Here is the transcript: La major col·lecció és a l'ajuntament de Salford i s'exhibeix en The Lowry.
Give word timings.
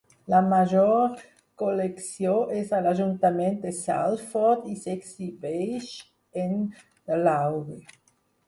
La 0.33 0.37
major 0.51 1.19
col·lecció 1.63 2.31
és 2.61 2.73
a 2.77 2.79
l'ajuntament 2.87 3.59
de 3.67 3.75
Salford 3.81 4.65
i 4.73 4.81
s'exhibeix 4.87 5.91
en 6.47 6.57
The 6.81 7.21
Lowry. 7.29 7.81